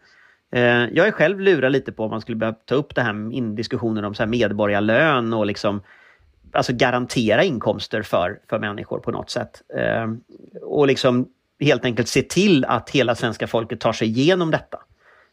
[0.52, 3.13] Eh, jag är själv lurad lite på om man skulle behöva ta upp det här
[3.13, 5.82] med diskussioner om så här medborgarlön och liksom
[6.52, 9.62] alltså garantera inkomster för, för människor på något sätt.
[9.78, 10.13] Eh,
[10.62, 11.28] och liksom
[11.60, 14.80] helt enkelt se till att hela svenska folket tar sig igenom detta.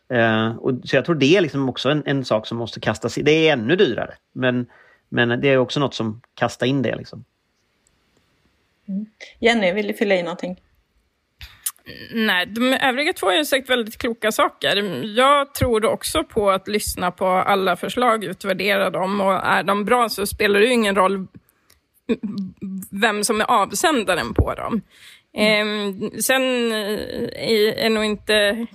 [0.09, 3.19] Eh, och, så jag tror det är liksom också en, en sak som måste kastas
[3.19, 3.23] i.
[3.23, 4.15] Det är ännu dyrare.
[4.33, 4.67] Men
[5.11, 6.97] men det är också något som kastar in det.
[6.97, 7.25] Liksom.
[8.89, 9.07] Mm.
[9.39, 10.57] Jenny, vill du fylla i någonting?
[12.13, 14.77] Nej, de övriga två har sagt väldigt kloka saker.
[15.05, 20.09] Jag tror också på att lyssna på alla förslag, utvärdera dem och är de bra
[20.09, 21.27] så spelar det ju ingen roll
[22.91, 24.81] vem som är avsändaren på dem.
[25.35, 26.03] Mm.
[26.03, 28.67] Eh, sen är, är nog inte...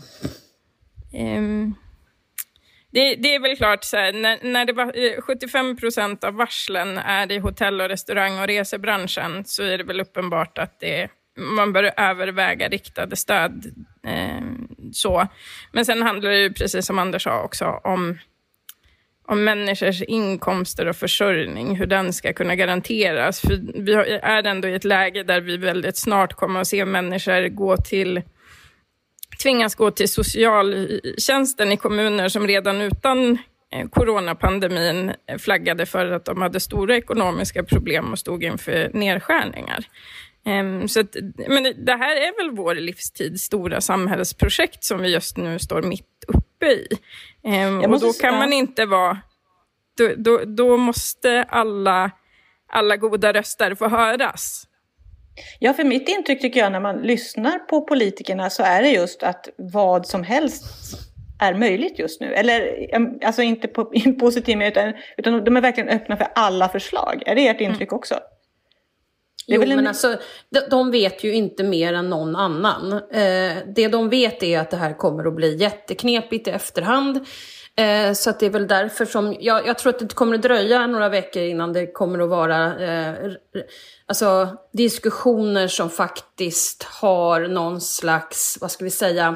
[1.13, 1.41] Eh,
[2.95, 6.33] det, det, är väl klart så här, när, när det var, 75 eh, procent av
[6.33, 11.07] varslen är i hotell och restaurang och resebranschen så är det väl uppenbart att det
[11.37, 13.65] man bör överväga riktade stöd.
[14.07, 14.41] Eh,
[14.91, 15.27] så.
[15.71, 18.17] Men sen handlar det ju, precis som Anders sa också, om,
[19.27, 23.41] om människors inkomster och försörjning, hur den ska kunna garanteras.
[23.41, 27.47] För vi är ändå i ett läge där vi väldigt snart kommer att se människor
[27.47, 28.21] gå till
[29.43, 33.37] tvingas gå till socialtjänsten i kommuner som redan utan
[33.71, 39.85] eh, coronapandemin flaggade för att de hade stora ekonomiska problem och stod inför nedskärningar.
[40.47, 41.15] Um, så att,
[41.47, 46.25] men det här är väl vår livstids stora samhällsprojekt som vi just nu står mitt
[46.27, 46.87] uppe i.
[47.43, 49.21] Um, och då kan man inte vara...
[49.97, 52.11] Då, då, då, måste alla,
[52.67, 54.64] alla goda röster få höras.
[55.59, 59.23] Ja, för mitt intryck tycker jag när man lyssnar på politikerna så är det just
[59.23, 60.65] att vad som helst
[61.39, 62.33] är möjligt just nu.
[62.33, 62.89] Eller
[63.25, 67.23] alltså inte på, in positiv utan, utan de är verkligen öppna för alla förslag.
[67.25, 67.97] Är det ert intryck mm.
[67.97, 68.19] också?
[69.47, 69.69] Jo, en...
[69.69, 70.17] men alltså,
[70.49, 72.93] de, de, vet ju inte mer än någon annan.
[72.93, 77.25] Eh, det de vet är att det här kommer att bli jätteknepigt i efterhand.
[77.77, 80.41] Eh, så att det är väl därför som, jag, jag, tror att det kommer att
[80.41, 83.31] dröja några veckor innan det kommer att vara eh,
[84.05, 89.35] alltså, diskussioner som faktiskt har någon slags, vad ska vi säga,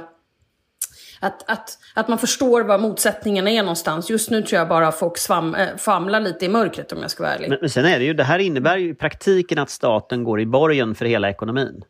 [1.19, 4.09] att, att, att man förstår var motsättningarna är någonstans.
[4.09, 7.23] Just nu tror jag bara folk svam, äh, famlar lite i mörkret om jag ska
[7.23, 7.49] vara ärlig.
[7.49, 10.41] Men, men sen är det ju, det här innebär ju i praktiken att staten går
[10.41, 11.83] i borgen för hela ekonomin.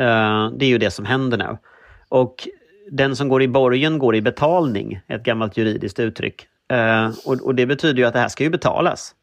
[0.00, 1.58] Uh, det är ju det som händer nu.
[2.08, 2.48] Och
[2.90, 6.46] den som går i borgen går i betalning, ett gammalt juridiskt uttryck.
[6.72, 9.14] Uh, och, och, det betyder ju att det här ska ju betalas.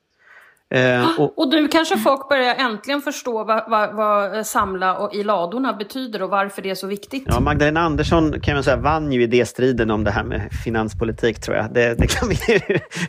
[0.73, 5.23] Eh, och, och nu kanske folk börjar äntligen förstå vad, vad, vad samla och i
[5.23, 7.23] ladorna betyder och varför det är så viktigt.
[7.27, 11.57] Ja, Magdalena Andersson kan man säga vann ju idéstriden om det här med finanspolitik tror
[11.57, 11.73] jag.
[11.73, 12.37] Det, det kan vi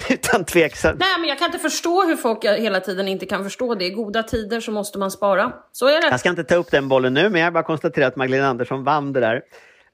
[0.14, 0.96] utan tvekan.
[0.98, 3.84] Nej, men jag kan inte förstå hur folk hela tiden inte kan förstå det.
[3.84, 5.52] I goda tider så måste man spara.
[5.72, 6.08] Så är det.
[6.10, 8.84] Jag ska inte ta upp den bollen nu, men jag bara konstaterar att Magdalena Andersson
[8.84, 9.42] vann det där.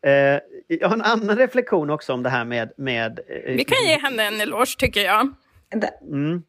[0.07, 2.73] Eh, jag har en annan reflektion också om det här med...
[2.77, 5.35] med eh, vi kan ge henne en eloge tycker jag.
[6.03, 6.43] Mm.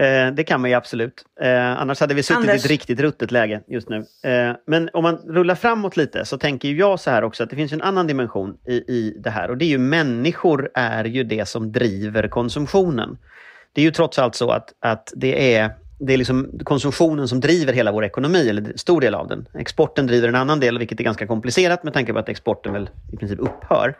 [0.00, 1.24] Eh, det kan man ju absolut.
[1.40, 2.54] Eh, annars hade vi suttit Anders.
[2.54, 3.96] i ett riktigt ruttet läge just nu.
[4.24, 7.56] Eh, men om man rullar framåt lite så tänker jag så här också att det
[7.56, 11.24] finns en annan dimension i, i det här och det är ju människor är ju
[11.24, 13.18] det som driver konsumtionen.
[13.72, 17.40] Det är ju trots allt så att, att det är det är liksom konsumtionen som
[17.40, 19.48] driver hela vår ekonomi, eller stor del av den.
[19.54, 22.90] Exporten driver en annan del, vilket är ganska komplicerat med tanke på att exporten väl
[23.12, 23.96] i princip upphör.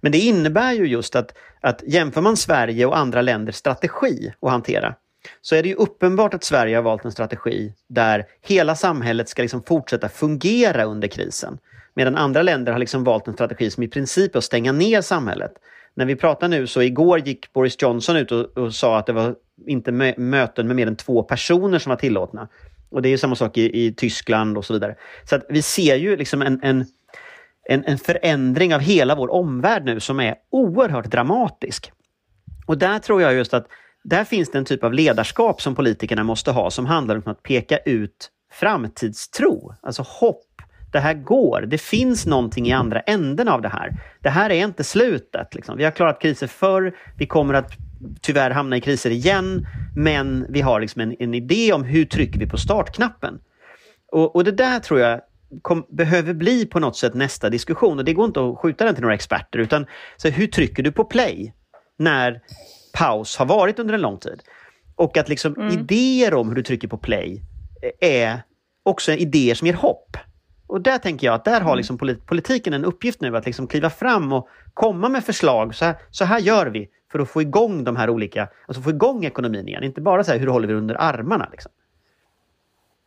[0.00, 4.50] Men det innebär ju just att, att jämför man Sverige och andra länders strategi att
[4.50, 4.94] hantera,
[5.42, 9.42] så är det ju uppenbart att Sverige har valt en strategi där hela samhället ska
[9.42, 11.58] liksom fortsätta fungera under krisen.
[11.94, 15.00] Medan andra länder har liksom valt en strategi som i princip är att stänga ner
[15.00, 15.52] samhället.
[15.98, 19.12] När vi pratar nu så igår gick Boris Johnson ut och, och sa att det
[19.12, 19.34] var
[19.66, 22.48] inte mö möten med mer än två personer som var tillåtna.
[22.90, 24.94] Och det är samma sak i, i, Tyskland och så vidare.
[25.24, 26.86] Så att vi ser ju liksom en, en,
[27.68, 31.92] en, en förändring av hela vår omvärld nu som är oerhört dramatisk.
[32.66, 33.66] Och där tror jag just att
[34.04, 37.42] där finns det en typ av ledarskap som politikerna måste ha som handlar om att
[37.42, 40.47] peka ut framtidstro, alltså hopp.
[40.92, 43.96] Det här går, det finns någonting i andra änden av det här.
[44.22, 45.54] Det här är inte slutet.
[45.54, 45.76] Liksom.
[45.76, 47.72] Vi har klarat kriser förr, vi kommer att
[48.20, 52.38] tyvärr hamna i kriser igen, men vi har liksom en, en idé om hur trycker
[52.38, 53.38] vi på startknappen.
[54.12, 55.20] Och, och det där tror jag
[55.62, 57.98] kom, behöver bli på något sätt nästa diskussion.
[57.98, 60.92] Och Det går inte att skjuta den till några experter, utan så hur trycker du
[60.92, 61.54] på play
[61.98, 62.40] när
[62.92, 64.42] paus har varit under en lång tid.
[64.96, 65.72] Och att liksom mm.
[65.72, 67.42] idéer om hur du trycker på play
[68.00, 68.42] är
[68.82, 70.16] också idéer som ger hopp.
[70.68, 71.76] Och där tänker jag att där har mm.
[71.76, 75.74] liksom politiken en uppgift nu att liksom kliva fram och komma med förslag.
[75.74, 78.90] Så här, så här gör vi för att få igång de här olika, alltså få
[78.90, 79.84] igång ekonomin igen.
[79.84, 81.48] Inte bara så här, hur håller vi under armarna?
[81.50, 81.72] Liksom.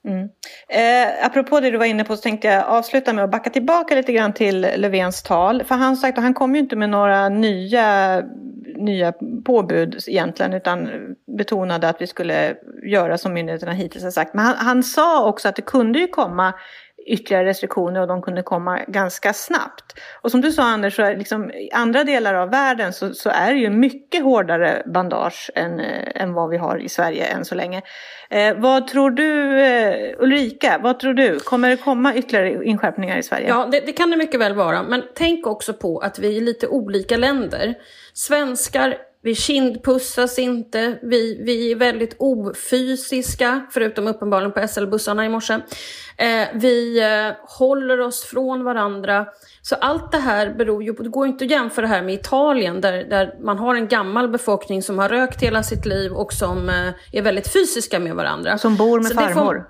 [0.08, 0.30] Mm.
[0.70, 3.96] Eh, apropå det du var inne på så tänkte jag avsluta med att backa tillbaka
[3.96, 5.64] lite grann till Löfvens tal.
[5.64, 8.22] För han sagt att han kom ju inte med några nya,
[8.76, 9.14] nya
[9.46, 10.90] påbud egentligen utan
[11.38, 14.34] betonade att vi skulle göra som myndigheterna hittills har sagt.
[14.34, 16.54] Men han, han sa också att det kunde ju komma
[17.08, 20.00] ytterligare restriktioner och de kunde komma ganska snabbt.
[20.22, 23.30] Och som du sa Anders, så är liksom, i andra delar av världen så, så
[23.30, 27.46] är det ju mycket hårdare bandage än, eh, än vad vi har i Sverige än
[27.46, 27.82] så länge.
[28.30, 31.40] Eh, vad tror du, eh, Ulrika, vad tror du?
[31.40, 33.48] Kommer det komma ytterligare inskärpningar i Sverige?
[33.48, 34.84] Ja, det, det, kan det mycket väl vara.
[34.84, 37.76] Men tänk också på att vi är lite olika länder.
[38.14, 45.54] Svenskar vi kindpussas inte, vi, vi är väldigt ofysiska, förutom uppenbarligen på SL-bussarna i morse.
[46.18, 49.26] Eh, vi eh, håller oss från varandra.
[49.62, 52.14] Så allt det här beror ju på, det går inte att jämföra det här med
[52.14, 56.34] Italien där, där man har en gammal befolkning som har rökt hela sitt liv och
[56.34, 58.58] som eh, är väldigt fysiska med varandra.
[58.58, 59.66] Som bor med farmor.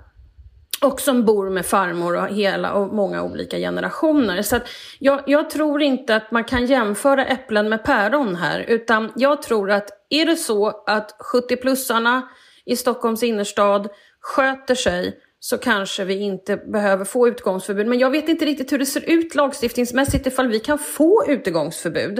[0.82, 4.42] Och som bor med farmor och hela och många olika generationer.
[4.42, 4.60] Så
[4.98, 8.60] jag, jag, tror inte att man kan jämföra äpplen med päron här.
[8.60, 12.22] Utan jag tror att är det så att 70-plussarna
[12.64, 13.88] i Stockholms innerstad
[14.20, 17.86] sköter sig så kanske vi inte behöver få utgångsförbud.
[17.86, 22.18] Men jag vet inte riktigt hur det ser ut lagstiftningsmässigt ifall vi kan få utegångsförbud.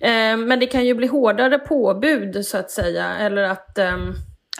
[0.00, 3.16] Eh, men det kan ju bli hårdare påbud så att säga.
[3.16, 3.78] Eller att...
[3.78, 3.96] Eh,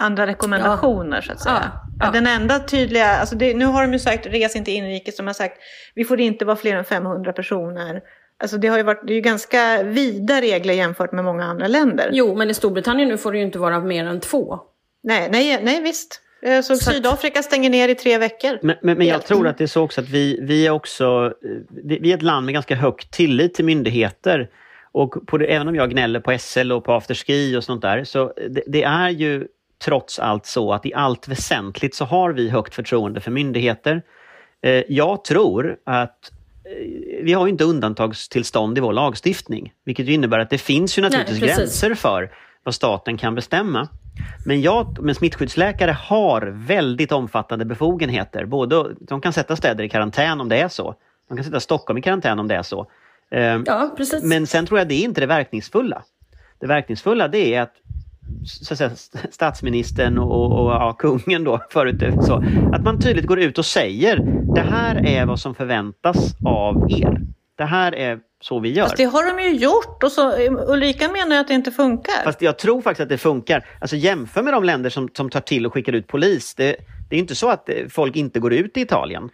[0.01, 1.23] Andra rekommendationer ja.
[1.23, 1.73] så att säga.
[1.75, 1.88] Ja.
[2.01, 2.11] Ja.
[2.11, 5.35] Den enda tydliga, alltså det, nu har de ju sagt res inte inrikes, de har
[5.35, 5.59] sagt
[5.95, 8.01] vi får inte vara fler än 500 personer.
[8.41, 11.69] Alltså det, har ju varit, det är ju ganska vida regler jämfört med många andra
[11.69, 12.11] länder.
[12.13, 14.59] Jo, men i Storbritannien nu får det ju inte vara mer än två.
[15.03, 16.23] Nej, nej, nej visst.
[16.43, 18.59] Eh, så, så Sydafrika stänger ner i tre veckor.
[18.63, 21.33] Men, men, men jag tror att det är så också att vi, vi är också
[21.85, 24.51] vi är ett land med ganska hög tillit till myndigheter.
[24.93, 28.05] Och på det, även om jag gnäller på SL och på afterski och sånt där,
[28.05, 29.47] så det, det är ju
[29.85, 34.03] trots allt så att i allt väsentligt så har vi högt förtroende för myndigheter.
[34.62, 36.33] Eh, jag tror att
[36.64, 41.41] eh, vi har inte undantagstillstånd i vår lagstiftning, vilket innebär att det finns ju naturligtvis
[41.41, 42.31] Nej, gränser för
[42.62, 43.88] vad staten kan bestämma.
[44.47, 48.45] Men, jag, men smittskyddsläkare har väldigt omfattande befogenheter.
[48.45, 50.95] Både, de kan sätta städer i karantän om det är så.
[51.29, 52.87] De kan sätta Stockholm i karantän om det är så.
[53.31, 54.23] Eh, ja, precis.
[54.23, 56.03] Men sen tror jag det är inte det verkningsfulla.
[56.61, 57.75] Det verkningsfulla det är att
[58.45, 58.91] så att säga,
[59.31, 62.14] statsministern och, och ja, kungen då förut.
[62.23, 64.17] Så, att man tydligt går ut och säger
[64.55, 67.21] det här är vad som förväntas av er.
[67.57, 68.85] Det här är så vi gör.
[68.85, 70.33] Fast det har de ju gjort och så,
[70.67, 72.25] Ulrika menar att det inte funkar.
[72.25, 73.67] Fast jag tror faktiskt att det funkar.
[73.81, 76.55] Alltså jämför med de länder som, som tar till och skickar ut polis.
[76.55, 76.77] Det,
[77.11, 79.31] det är inte så att folk inte går ut i Italien.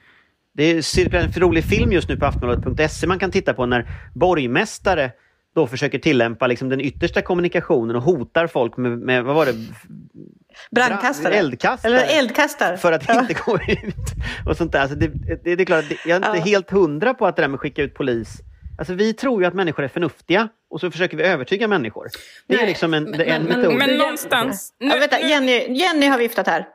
[0.56, 5.10] Det cirkulerar en rolig film just nu på aftonbladet.se man kan titta på när borgmästare
[5.54, 9.54] då försöker tillämpa liksom den yttersta kommunikationen och hotar folk med, med vad var det?
[10.70, 11.34] Brandkastare?
[11.34, 11.94] Eldkastare.
[11.94, 12.76] Eller eldkastare.
[12.76, 14.14] För att inte gå ut.
[14.46, 14.80] Och sånt där.
[14.80, 16.44] Alltså det, det, det är klart, jag är inte ja.
[16.44, 18.40] helt hundra på att det där med att skicka ut polis
[18.78, 22.08] Alltså vi tror ju att människor är förnuftiga och så försöker vi övertyga människor.
[22.46, 23.74] Det Nej, är liksom en, men, en men, metod.
[23.74, 24.74] Men någonstans...
[24.80, 26.66] Nu, ja, vänta, Jenny, Jenny har viftat här.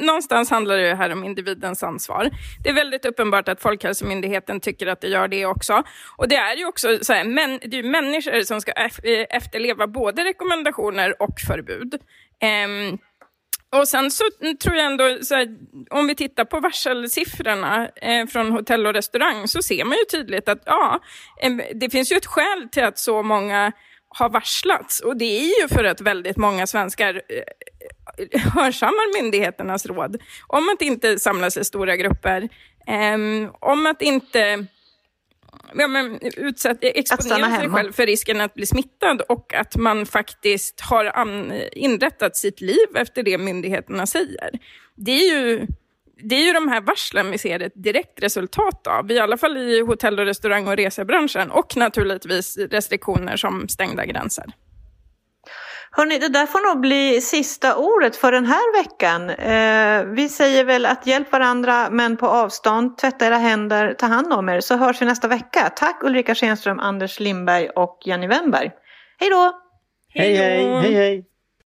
[0.00, 2.30] Någonstans handlar det här om individens ansvar.
[2.62, 5.82] Det är väldigt uppenbart att Folkhälsomyndigheten tycker att det gör det också.
[6.16, 8.72] Och det är ju också så här, men, det är människor som ska
[9.30, 11.94] efterleva både rekommendationer och förbud.
[12.42, 12.98] Um,
[13.70, 14.24] och sen så
[14.62, 15.56] tror jag ändå, här,
[15.90, 20.48] om vi tittar på varselsiffrorna eh, från hotell och restaurang så ser man ju tydligt
[20.48, 21.00] att ja,
[21.74, 23.72] det finns ju ett skäl till att så många
[24.08, 25.00] har varslats.
[25.00, 30.82] Och det är ju för att väldigt många svenskar eh, hörsammar myndigheternas råd om att
[30.82, 32.48] inte samlas i stora grupper,
[32.86, 34.66] eh, om att inte
[35.74, 40.80] ja, men, utsatt, exponera sig själv för risken att bli smittad och att man faktiskt
[40.80, 44.50] har an, inrättat sitt liv efter det myndigheterna säger.
[44.94, 45.66] Det är ju
[46.22, 49.56] det är ju de här varslen vi ser ett direkt resultat av, i alla fall
[49.56, 54.44] i hotell och restaurang och resebranschen och naturligtvis restriktioner som stängda gränser.
[55.90, 59.30] Hörni, det där får nog bli sista ordet för den här veckan.
[59.30, 64.32] Eh, vi säger väl att hjälp varandra men på avstånd, tvätta era händer, ta hand
[64.32, 65.70] om er så hörs vi nästa vecka.
[65.76, 68.70] Tack Ulrika Schenström, Anders Lindberg och Jenny Wennberg.
[69.20, 69.52] Hej då!
[70.14, 70.64] Hej hej!
[70.82, 71.24] hej, hej.